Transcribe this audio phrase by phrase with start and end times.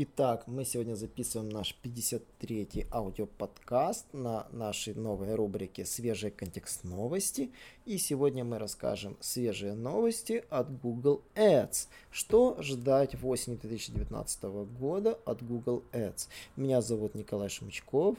[0.00, 7.50] Итак, мы сегодня записываем наш 53-й аудиоподкаст на нашей новой рубрике «Свежие контекст новости».
[7.84, 11.88] И сегодня мы расскажем свежие новости от Google Ads.
[12.12, 14.44] Что ждать в осени 2019
[14.78, 16.28] года от Google Ads?
[16.54, 18.18] Меня зовут Николай Шмычков.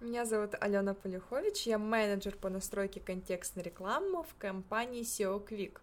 [0.00, 5.78] Меня зовут Алена Полюхович, я менеджер по настройке контекстной рекламы в компании SEO Quick.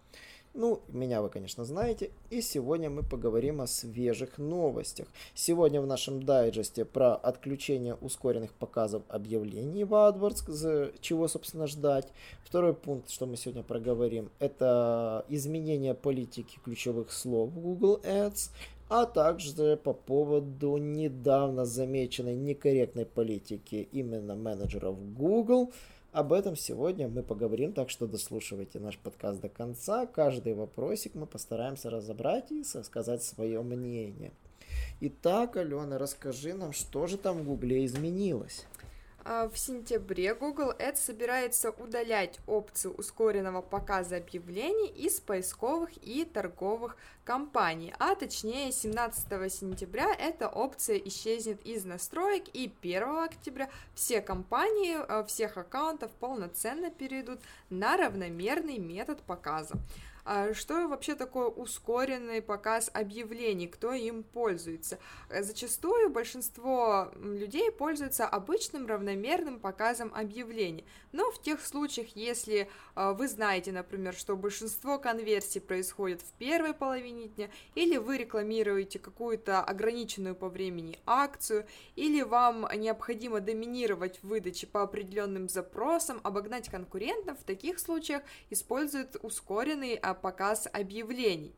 [0.58, 2.12] Ну, меня вы, конечно, знаете.
[2.30, 5.06] И сегодня мы поговорим о свежих новостях.
[5.34, 12.08] Сегодня в нашем дайджесте про отключение ускоренных показов объявлений в AdWords, чего, собственно, ждать.
[12.46, 18.52] Второй пункт, что мы сегодня проговорим, это изменение политики ключевых слов в Google Ads
[18.88, 25.74] а также по поводу недавно замеченной некорректной политики именно менеджеров Google–
[26.16, 30.06] об этом сегодня мы поговорим, так что дослушивайте наш подкаст до конца.
[30.06, 34.32] Каждый вопросик мы постараемся разобрать и сказать свое мнение.
[35.02, 38.66] Итак, Алена, расскажи нам, что же там в Гугле изменилось?
[39.28, 46.96] А, в сентябре Google Ads собирается удалять опцию ускоренного показа объявлений из поисковых и торговых
[47.24, 54.96] компаний, а точнее 17 сентября эта опция исчезнет из настроек и 1 октября все компании
[54.96, 57.40] а, всех аккаунтов полноценно перейдут
[57.72, 59.74] на равномерный метод показа.
[60.26, 64.98] А что вообще такое ускоренный показ объявлений, кто им пользуется?
[65.30, 73.14] Э, зачастую большинство людей пользуются обычным равномерным показом объявлений, но в тех случаях, если а,
[73.14, 79.62] вы знаете, например, что большинство конверсий происходит в первой половине дня, или вы рекламируете какую-то
[79.62, 87.40] ограниченную по времени акцию, или вам необходимо доминировать в выдаче по определенным запросам, обогнать конкурентов,
[87.40, 91.54] в таких случаях используют ускоренный показ объявлений.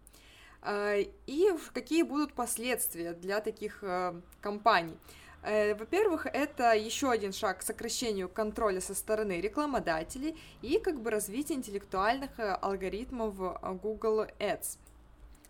[0.62, 4.98] Э, и какие будут последствия для таких э, компаний?
[5.44, 11.12] Э, во-первых, это еще один шаг к сокращению контроля со стороны рекламодателей и как бы
[11.12, 13.36] развитие интеллектуальных алгоритмов
[13.82, 14.78] Google Ads.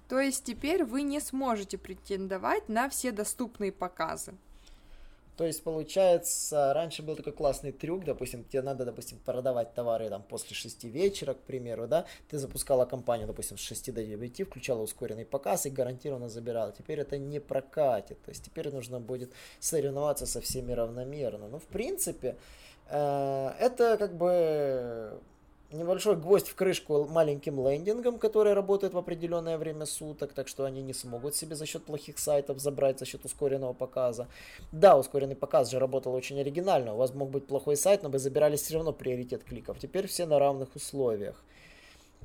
[0.08, 4.36] То есть теперь вы не сможете претендовать на все доступные показы.
[5.38, 10.24] То есть, получается, раньше был такой классный трюк, допустим, тебе надо, допустим, продавать товары там
[10.24, 14.82] после 6 вечера, к примеру, да, ты запускала компанию, допустим, с 6 до 9, включала
[14.82, 16.72] ускоренный показ и гарантированно забирала.
[16.72, 21.48] Теперь это не прокатит, то есть теперь нужно будет соревноваться со всеми равномерно.
[21.48, 22.36] Ну, в принципе,
[22.90, 25.22] э, это как бы
[25.72, 30.82] небольшой гвоздь в крышку маленьким лендингом, которые работают в определенное время суток, так что они
[30.82, 34.28] не смогут себе за счет плохих сайтов забрать за счет ускоренного показа.
[34.72, 36.94] Да, ускоренный показ же работал очень оригинально.
[36.94, 39.80] У вас мог быть плохой сайт, но вы забирали все равно приоритет кликов.
[39.80, 41.44] Теперь все на равных условиях.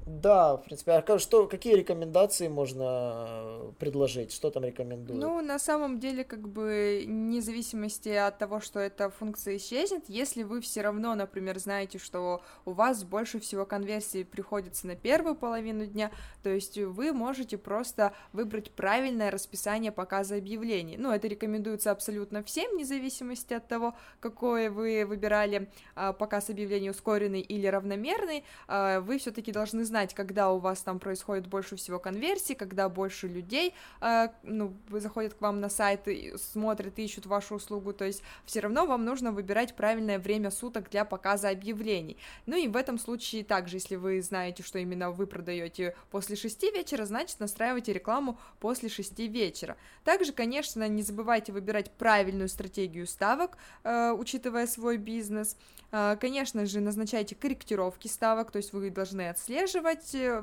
[0.07, 0.93] Да, в принципе.
[0.93, 4.33] А что, какие рекомендации можно э, предложить?
[4.33, 5.21] Что там рекомендуют?
[5.21, 10.43] Ну, на самом деле, как бы, вне зависимости от того, что эта функция исчезнет, если
[10.43, 15.87] вы все равно, например, знаете, что у вас больше всего конверсии приходится на первую половину
[15.87, 16.11] дня,
[16.43, 20.97] то есть вы можете просто выбрать правильное расписание показа объявлений.
[20.97, 26.91] Ну, это рекомендуется абсолютно всем, вне зависимости от того, какое вы выбирали а, показ объявлений
[26.91, 31.99] ускоренный или равномерный, а, вы все-таки должны знать, когда у вас там происходит больше всего
[31.99, 37.57] конверсий, когда больше людей, э, ну, заходят к вам на сайт, и смотрят, ищут вашу
[37.57, 42.17] услугу, то есть все равно вам нужно выбирать правильное время суток для показа объявлений.
[42.47, 46.63] Ну и в этом случае также, если вы знаете, что именно вы продаете после 6
[46.75, 49.77] вечера, значит настраивайте рекламу после 6 вечера.
[50.05, 55.59] Также, конечно, не забывайте выбирать правильную стратегию ставок, э, учитывая свой бизнес.
[55.91, 60.43] Э, конечно же, назначайте корректировки ставок, то есть вы должны отслеживать отслеживать э,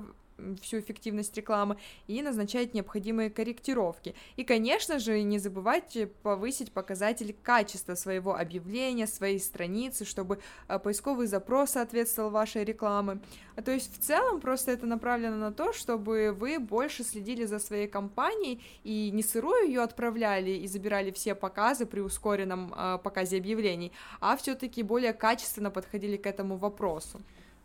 [0.61, 1.77] всю эффективность рекламы
[2.07, 4.15] и назначать необходимые корректировки.
[4.37, 11.27] И, конечно же, не забывайте повысить показатель качества своего объявления, своей страницы, чтобы э, поисковый
[11.27, 13.19] запрос соответствовал вашей рекламе.
[13.55, 17.59] А то есть в целом просто это направлено на то, чтобы вы больше следили за
[17.59, 23.37] своей компанией и не сырую ее отправляли и забирали все показы при ускоренном э, показе
[23.37, 23.91] объявлений,
[24.21, 27.19] а все-таки более качественно подходили к этому вопросу.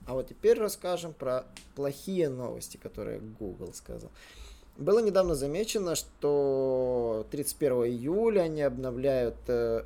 [0.06, 4.10] А вот теперь расскажем про плохие новости, которые Google сказал.
[4.76, 9.84] Было недавно замечено, что 31 июля они обновляют э,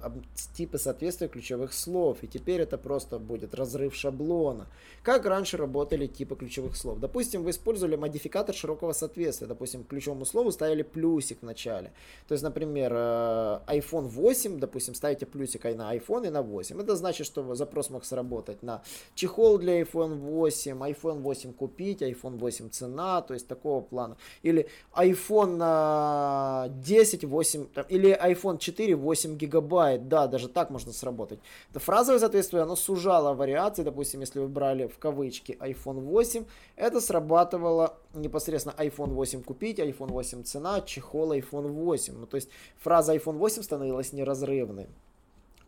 [0.54, 4.66] типы соответствия ключевых слов, и теперь это просто будет разрыв шаблона.
[5.02, 7.00] Как раньше работали типы ключевых слов?
[7.00, 11.92] Допустим, вы использовали модификатор широкого соответствия, допустим, к ключевому слову ставили плюсик в начале.
[12.26, 16.80] То есть, например, э, iPhone 8, допустим, ставите плюсик на iPhone и на 8.
[16.80, 18.82] Это значит, что запрос мог сработать на
[19.14, 24.16] чехол для iPhone 8, iPhone 8 купить, iPhone 8 цена, то есть такого плана.
[24.42, 31.38] Или iPhone 10, 8, там, или iPhone 4, 8 гигабайт, да, даже так можно сработать.
[31.70, 36.44] Это фразовое соответствие, оно сужало вариации, допустим, если вы брали в кавычки iPhone 8,
[36.76, 42.14] это срабатывало непосредственно iPhone 8 купить, iPhone 8 цена, чехол iPhone 8.
[42.18, 42.48] Ну, то есть
[42.78, 44.88] фраза iPhone 8 становилась неразрывной.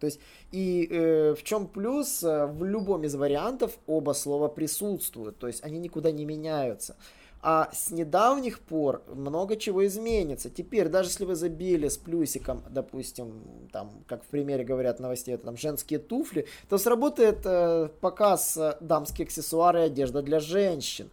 [0.01, 0.19] То есть,
[0.51, 2.23] и э, в чем плюс?
[2.23, 6.97] В любом из вариантов оба слова присутствуют, то есть они никуда не меняются.
[7.43, 10.51] А с недавних пор много чего изменится.
[10.51, 13.33] Теперь, даже если вы забили с плюсиком, допустим,
[13.73, 18.77] там, как в примере говорят новостей, это там женские туфли, то сработает э, показ э,
[18.81, 21.11] дамские аксессуары и одежда для женщин.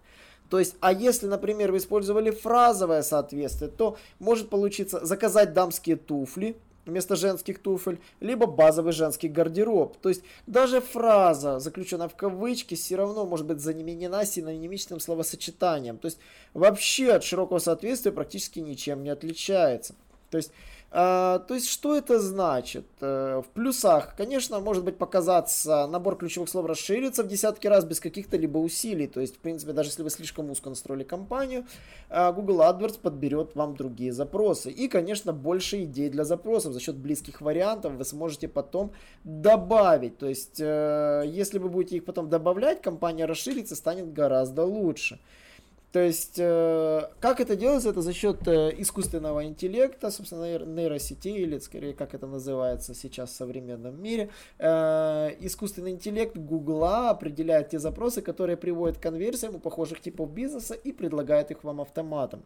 [0.49, 6.57] То есть, а если, например, вы использовали фразовое соответствие, то может получиться заказать дамские туфли,
[6.87, 9.97] вместо женских туфель, либо базовый женский гардероб.
[9.97, 15.97] То есть даже фраза, заключенная в кавычки, все равно может быть заменена синонимичным словосочетанием.
[15.97, 16.19] То есть
[16.53, 19.95] вообще от широкого соответствия практически ничем не отличается.
[20.29, 20.51] То есть
[20.89, 22.85] то есть, что это значит?
[23.01, 27.99] Э, в плюсах, конечно, может быть показаться, набор ключевых слов расширится в десятки раз без
[27.99, 29.07] каких-то либо усилий.
[29.07, 31.65] То есть, в принципе, даже если вы слишком узко настроили компанию,
[32.09, 34.71] э, Google AdWords подберет вам другие запросы.
[34.71, 36.71] И, конечно, больше идей для запросов.
[36.73, 38.93] За счет близких вариантов вы сможете потом
[39.25, 40.17] добавить.
[40.17, 45.19] То есть, э, если вы будете их потом добавлять, компания расширится, станет гораздо лучше.
[45.91, 47.89] То есть, э, как это делается?
[47.89, 53.35] Это за счет э, искусственного интеллекта, собственно, нейросети, или скорее, как это называется сейчас в
[53.35, 54.29] современном мире.
[54.59, 60.73] Э, искусственный интеллект Гугла определяет те запросы, которые приводят к конверсиям у похожих типов бизнеса
[60.73, 62.43] и предлагает их вам автоматом.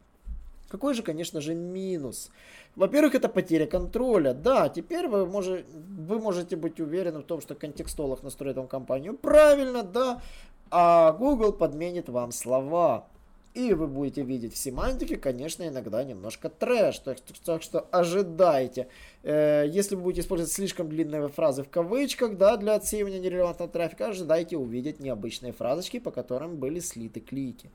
[0.69, 2.31] Какой же, конечно же, минус?
[2.77, 4.33] Во-первых, это потеря контроля.
[4.33, 9.17] Да, теперь вы, может, вы можете быть уверены в том, что контекстолог настроит вам компанию
[9.17, 10.21] правильно, да,
[10.69, 13.07] а Google подменит вам слова.
[13.53, 16.99] И вы будете видеть в семантике, конечно, иногда немножко трэш.
[16.99, 18.87] Так, так что ожидайте.
[19.23, 24.07] Э, если вы будете использовать слишком длинные фразы в кавычках, да, для отсеивания нерелевантного трафика,
[24.07, 27.69] ожидайте увидеть необычные фразочки, по которым были слиты клики.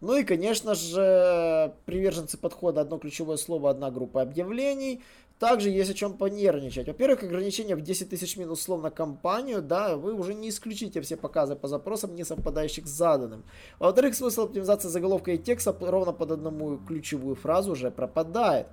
[0.00, 5.02] Ну и, конечно же, приверженцы подхода одно ключевое слово, одна группа объявлений.
[5.38, 6.88] Также есть о чем понервничать.
[6.88, 11.16] Во-первых, ограничение в 10 тысяч минус слов на компанию, да, вы уже не исключите все
[11.16, 13.44] показы по запросам, не совпадающих с заданным.
[13.78, 18.66] Во-вторых, смысл оптимизации заголовка и текста ровно под одному ключевую фразу уже пропадает.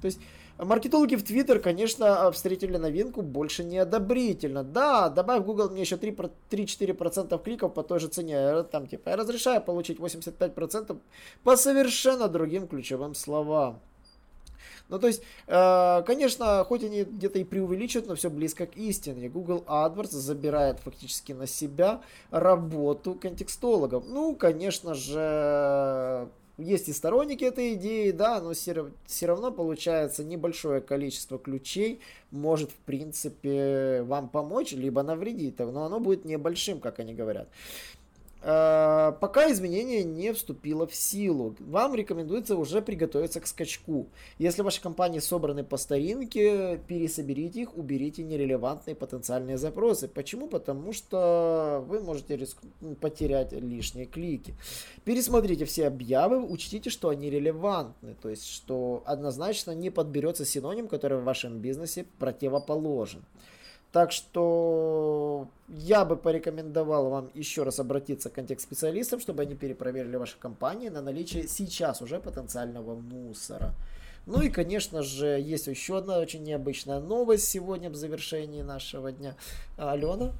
[0.00, 0.20] То есть,
[0.58, 4.62] Маркетологи в Твиттер, конечно, встретили новинку больше неодобрительно.
[4.62, 8.62] Да, добавь Google мне еще 3-4% кликов по той же цене.
[8.64, 10.96] Там типа я разрешаю получить 85%
[11.42, 13.80] по совершенно другим ключевым словам.
[14.88, 19.28] Ну, то есть, э, конечно, хоть они где-то и преувеличивают, но все близко к истине.
[19.28, 24.04] Google AdWords забирает фактически на себя работу контекстологов.
[24.06, 30.80] Ну, конечно же, есть и сторонники этой идеи, да, но все, все равно получается небольшое
[30.80, 37.14] количество ключей может, в принципе, вам помочь, либо навредить, но оно будет небольшим, как они
[37.14, 37.48] говорят.
[38.46, 41.56] Э, пока изменение не вступило в силу.
[41.60, 44.08] Вам рекомендуется уже приготовиться к скачку.
[44.36, 50.08] Если ваши компании собраны по старинке, пересоберите их, уберите нерелевантные потенциальные запросы.
[50.08, 50.46] Почему?
[50.48, 52.58] Потому что вы можете риск...
[53.00, 54.54] потерять лишние клики.
[55.04, 61.18] Пересмотрите все объявы, учтите, что они релевантны, то есть что однозначно не подберется синоним, который
[61.18, 63.24] в вашем бизнесе противоположен.
[63.94, 70.36] Так что я бы порекомендовал вам еще раз обратиться к контекст-специалистам, чтобы они перепроверили ваши
[70.36, 73.72] компании на наличие сейчас уже потенциального мусора.
[74.26, 79.36] Ну и, конечно же, есть еще одна очень необычная новость сегодня в завершении нашего дня.
[79.76, 80.32] Алена?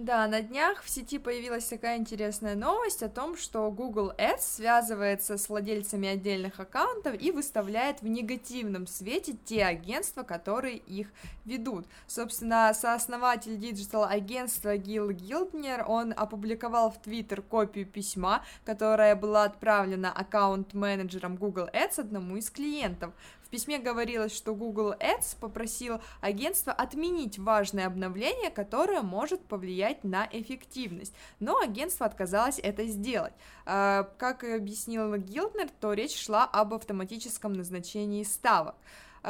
[0.00, 5.36] Да, на днях в сети появилась такая интересная новость о том, что Google Ads связывается
[5.36, 11.08] с владельцами отдельных аккаунтов и выставляет в негативном свете те агентства, которые их
[11.44, 11.84] ведут.
[12.06, 21.34] Собственно, сооснователь диджитал-агентства Гил Гилднер, он опубликовал в Твиттер копию письма, которая была отправлена аккаунт-менеджером
[21.34, 23.12] Google Ads одному из клиентов.
[23.48, 30.28] В письме говорилось, что Google Ads попросил агентство отменить важное обновление, которое может повлиять на
[30.30, 33.32] эффективность, но агентство отказалось это сделать.
[33.64, 38.74] А, как объяснил Гилднер, то речь шла об автоматическом назначении ставок.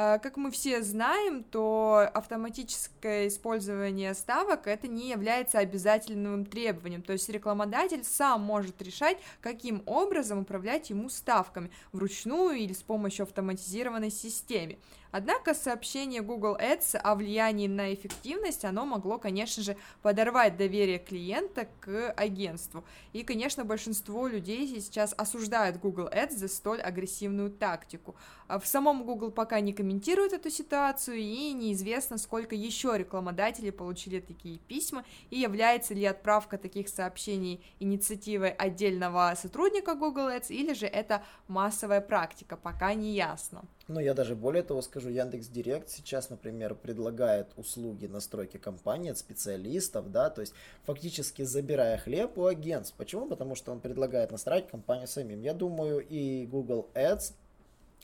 [0.01, 7.11] А, как мы все знаем, то автоматическое использование ставок это не является обязательным требованием, то
[7.11, 14.09] есть рекламодатель сам может решать, каким образом управлять ему ставками, вручную или с помощью автоматизированной
[14.09, 14.77] системы.
[15.11, 21.67] Однако сообщение Google Ads о влиянии на эффективность, оно могло, конечно же, подорвать доверие клиента
[21.79, 22.83] к агентству.
[23.13, 28.15] И, конечно, большинство людей сейчас осуждают Google Ads за столь агрессивную тактику.
[28.47, 34.19] А в самом Google пока не комментирует эту ситуацию, и неизвестно, сколько еще рекламодателей получили
[34.19, 40.85] такие письма, и является ли отправка таких сообщений инициативой отдельного сотрудника Google Ads, или же
[40.85, 43.63] это массовая практика, пока не ясно.
[43.89, 49.17] Ну, я даже более того скажу, Яндекс Директ сейчас, например, предлагает услуги настройки компании от
[49.17, 50.53] специалистов, да, то есть
[50.83, 52.95] фактически забирая хлеб у агентств.
[52.95, 53.27] Почему?
[53.27, 55.41] Потому что он предлагает настраивать компанию самим.
[55.41, 57.33] Я думаю, и Google Ads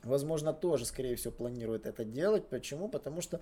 [0.04, 2.46] Возможно, тоже, скорее всего, планирует это делать.
[2.48, 2.88] Почему?
[2.88, 3.42] Потому что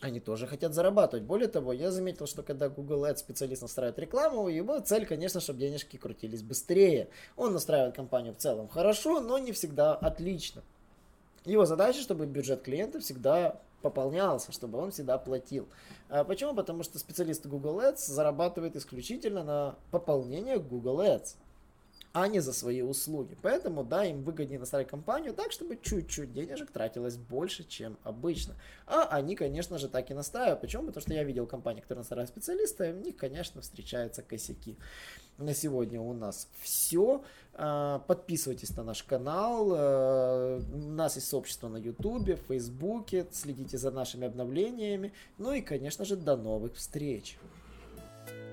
[0.00, 1.24] они тоже хотят зарабатывать.
[1.24, 5.58] Более того, я заметил, что когда Google Ads специалист настраивает рекламу, его цель, конечно, чтобы
[5.58, 7.08] денежки крутились быстрее.
[7.36, 10.62] Он настраивает компанию в целом хорошо, но не всегда отлично.
[11.44, 15.68] Его задача, чтобы бюджет клиента всегда пополнялся, чтобы он всегда платил.
[16.08, 16.54] А почему?
[16.54, 21.36] Потому что специалисты Google Ads зарабатывают исключительно на пополнение Google Ads
[22.12, 23.36] а не за свои услуги.
[23.40, 28.56] Поэтому, да, им выгоднее настраивать компанию так, чтобы чуть-чуть денежек тратилось больше, чем обычно.
[28.86, 30.60] А они, конечно же, так и настраивают.
[30.60, 30.86] Почему?
[30.86, 34.76] Потому что я видел компании, которые настраивают специалиста, у них, конечно, встречаются косяки.
[35.38, 37.22] На сегодня у нас все.
[37.54, 39.70] А, подписывайтесь на наш канал.
[39.72, 43.26] А, у нас есть сообщество на YouTube, в Фейсбуке.
[43.30, 45.12] Следите за нашими обновлениями.
[45.38, 47.38] Ну и, конечно же, до новых встреч.